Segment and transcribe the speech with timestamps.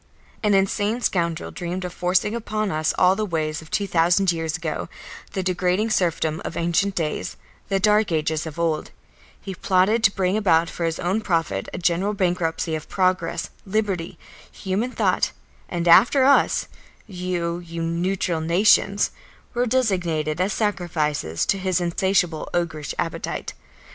[0.41, 4.57] An insane scoundrel dreamed of forcing upon us all the ways of two thousand years
[4.57, 4.89] ago,
[5.33, 7.37] the degrading serfdom of ancient days,
[7.69, 8.89] the dark ages of old;
[9.39, 14.17] he plotted to bring about for his own profit a general bankruptcy of progress, liberty,
[14.51, 15.33] human thought,
[15.69, 16.67] and after us,
[17.05, 19.11] you, you neutral nations,
[19.53, 23.53] were designated as sacrifices to his insatiable, ogreish appetite.